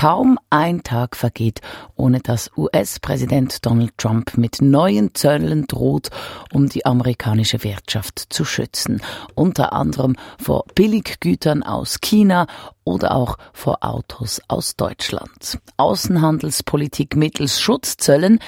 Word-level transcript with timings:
Kaum 0.00 0.38
ein 0.48 0.84
Tag 0.84 1.16
vergeht, 1.16 1.60
ohne 1.96 2.20
dass 2.20 2.52
US-Präsident 2.56 3.66
Donald 3.66 3.98
Trump 3.98 4.38
mit 4.38 4.62
neuen 4.62 5.12
Zöllen 5.16 5.66
droht, 5.66 6.10
um 6.52 6.68
die 6.68 6.86
amerikanische 6.86 7.64
Wirtschaft 7.64 8.26
zu 8.28 8.44
schützen. 8.44 9.02
Unter 9.34 9.72
anderem 9.72 10.14
vor 10.40 10.66
Billiggütern 10.76 11.64
aus 11.64 12.00
China 12.00 12.46
oder 12.84 13.16
auch 13.16 13.38
vor 13.52 13.78
Autos 13.80 14.40
aus 14.46 14.76
Deutschland. 14.76 15.58
Außenhandelspolitik 15.78 17.16
mittels 17.16 17.60
Schutzzöllen 17.60 18.38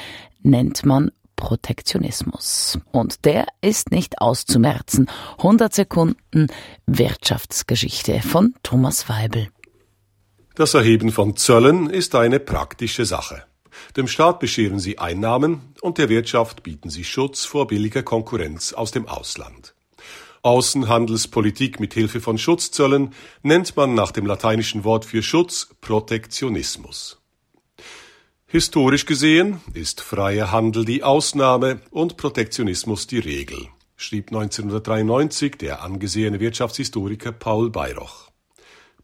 nennt 0.45 0.87
man 0.87 1.11
Protektionismus. 1.35 2.79
Und 2.93 3.25
der 3.25 3.47
ist 3.61 3.91
nicht 3.91 4.21
auszumerzen. 4.21 5.09
100 5.39 5.75
Sekunden 5.75 6.47
Wirtschaftsgeschichte 6.87 8.21
von 8.23 8.55
Thomas 8.63 9.09
Weibel. 9.09 9.49
Das 10.55 10.75
Erheben 10.75 11.13
von 11.13 11.37
Zöllen 11.37 11.89
ist 11.89 12.15
eine 12.15 12.41
praktische 12.41 13.05
Sache. 13.05 13.45
Dem 13.97 14.09
Staat 14.09 14.41
bescheren 14.41 14.81
sie 14.81 14.99
Einnahmen 14.99 15.75
und 15.81 15.99
der 15.99 16.09
Wirtschaft 16.09 16.63
bieten 16.65 16.91
sie 16.91 17.05
Schutz 17.05 17.45
vor 17.45 17.69
billiger 17.69 18.03
Konkurrenz 18.03 18.73
aus 18.73 18.91
dem 18.91 19.07
Ausland. 19.07 19.75
Außenhandelspolitik 20.43 21.81
mit 21.81 21.95
Hilfe 21.95 22.21
von 22.21 22.37
Schutzzöllen 22.37 23.15
nennt 23.43 23.77
man 23.77 23.95
nach 23.95 24.11
dem 24.11 24.27
lateinischen 24.27 24.85
Wort 24.85 25.05
für 25.05 25.23
Schutz 25.23 25.69
Protektionismus. 25.81 27.21
Historisch 28.47 29.07
gesehen 29.07 29.61
ist 29.75 30.01
freier 30.01 30.51
Handel 30.51 30.85
die 30.85 31.05
Ausnahme 31.05 31.81
und 31.91 32.17
Protektionismus 32.17 33.07
die 33.07 33.21
Regel, 33.21 33.69
schrieb 33.97 34.29
1993 34.29 35.57
der 35.57 35.83
angesehene 35.83 36.41
Wirtschaftshistoriker 36.41 37.31
Paul 37.31 37.71
Bayroch. 37.71 38.31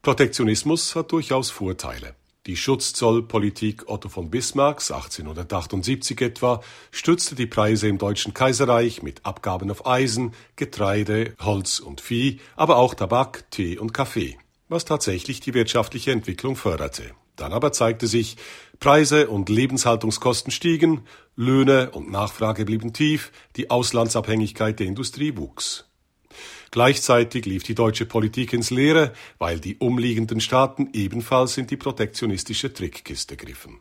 Protektionismus 0.06 0.94
hat 0.94 1.10
durchaus 1.10 1.50
Vorteile. 1.50 2.14
Die 2.46 2.56
Schutzzollpolitik 2.56 3.88
Otto 3.88 4.08
von 4.08 4.30
Bismarcks 4.30 4.92
1878 4.92 6.20
etwa 6.20 6.60
stützte 6.92 7.34
die 7.34 7.48
Preise 7.48 7.88
im 7.88 7.98
Deutschen 7.98 8.32
Kaiserreich 8.32 9.02
mit 9.02 9.26
Abgaben 9.26 9.68
auf 9.68 9.84
Eisen, 9.84 10.32
Getreide, 10.54 11.34
Holz 11.42 11.80
und 11.80 12.00
Vieh, 12.00 12.38
aber 12.54 12.76
auch 12.76 12.94
Tabak, 12.94 13.50
Tee 13.50 13.78
und 13.78 13.92
Kaffee, 13.92 14.38
was 14.68 14.84
tatsächlich 14.84 15.40
die 15.40 15.54
wirtschaftliche 15.54 16.12
Entwicklung 16.12 16.54
förderte. 16.54 17.10
Dann 17.34 17.52
aber 17.52 17.72
zeigte 17.72 18.06
sich, 18.06 18.36
Preise 18.78 19.28
und 19.28 19.48
Lebenshaltungskosten 19.48 20.52
stiegen, 20.52 21.00
Löhne 21.34 21.90
und 21.90 22.12
Nachfrage 22.12 22.64
blieben 22.64 22.92
tief, 22.92 23.32
die 23.56 23.70
Auslandsabhängigkeit 23.70 24.78
der 24.78 24.86
Industrie 24.86 25.36
wuchs. 25.36 25.85
Gleichzeitig 26.70 27.46
lief 27.46 27.62
die 27.62 27.74
deutsche 27.74 28.06
Politik 28.06 28.52
ins 28.52 28.70
Leere, 28.70 29.12
weil 29.38 29.60
die 29.60 29.76
umliegenden 29.76 30.40
Staaten 30.40 30.90
ebenfalls 30.92 31.56
in 31.56 31.66
die 31.66 31.76
protektionistische 31.76 32.72
Trickkiste 32.72 33.36
griffen. 33.36 33.80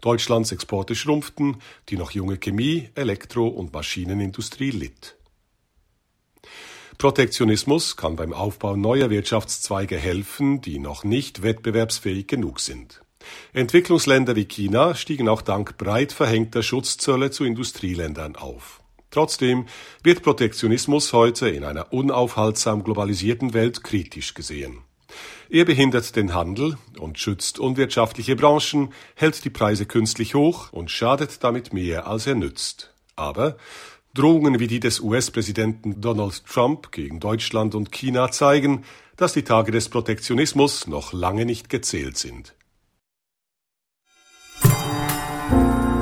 Deutschlands 0.00 0.52
Exporte 0.52 0.94
schrumpften, 0.94 1.56
die 1.88 1.96
noch 1.96 2.10
junge 2.10 2.38
Chemie, 2.38 2.90
Elektro- 2.94 3.48
und 3.48 3.72
Maschinenindustrie 3.72 4.70
litt. 4.70 5.16
Protektionismus 6.98 7.96
kann 7.96 8.16
beim 8.16 8.32
Aufbau 8.32 8.74
neuer 8.74 9.10
Wirtschaftszweige 9.10 9.96
helfen, 9.96 10.62
die 10.62 10.78
noch 10.78 11.04
nicht 11.04 11.42
wettbewerbsfähig 11.42 12.26
genug 12.26 12.60
sind. 12.60 13.02
Entwicklungsländer 13.52 14.36
wie 14.36 14.46
China 14.46 14.94
stiegen 14.94 15.28
auch 15.28 15.42
dank 15.42 15.76
breit 15.76 16.12
verhängter 16.12 16.62
Schutzzölle 16.62 17.30
zu 17.30 17.44
Industrieländern 17.44 18.36
auf. 18.36 18.80
Trotzdem 19.16 19.64
wird 20.02 20.22
Protektionismus 20.22 21.14
heute 21.14 21.48
in 21.48 21.64
einer 21.64 21.90
unaufhaltsam 21.90 22.84
globalisierten 22.84 23.54
Welt 23.54 23.82
kritisch 23.82 24.34
gesehen. 24.34 24.80
Er 25.48 25.64
behindert 25.64 26.16
den 26.16 26.34
Handel 26.34 26.76
und 26.98 27.18
schützt 27.18 27.58
unwirtschaftliche 27.58 28.36
Branchen, 28.36 28.92
hält 29.14 29.42
die 29.46 29.48
Preise 29.48 29.86
künstlich 29.86 30.34
hoch 30.34 30.70
und 30.70 30.90
schadet 30.90 31.42
damit 31.42 31.72
mehr, 31.72 32.06
als 32.06 32.26
er 32.26 32.34
nützt. 32.34 32.92
Aber 33.14 33.56
Drohungen 34.12 34.60
wie 34.60 34.66
die 34.66 34.80
des 34.80 35.00
US-Präsidenten 35.00 36.02
Donald 36.02 36.44
Trump 36.44 36.92
gegen 36.92 37.18
Deutschland 37.18 37.74
und 37.74 37.92
China 37.92 38.30
zeigen, 38.30 38.84
dass 39.16 39.32
die 39.32 39.44
Tage 39.44 39.72
des 39.72 39.88
Protektionismus 39.88 40.88
noch 40.88 41.14
lange 41.14 41.46
nicht 41.46 41.70
gezählt 41.70 42.18
sind. 42.18 42.54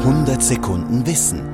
100 0.01 0.43
Sekunden 0.43 1.07
Wissen 1.07 1.54